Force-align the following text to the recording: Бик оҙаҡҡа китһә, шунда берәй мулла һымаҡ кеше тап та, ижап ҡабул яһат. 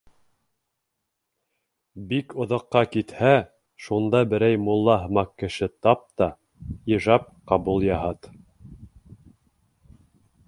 Бик 2.13 2.31
оҙаҡҡа 2.45 2.81
китһә, 2.95 3.33
шунда 3.87 4.21
берәй 4.31 4.57
мулла 4.69 4.95
һымаҡ 5.03 5.31
кеше 5.43 5.69
тап 5.87 6.01
та, 6.21 6.29
ижап 6.97 7.27
ҡабул 7.53 7.85
яһат. 7.89 8.31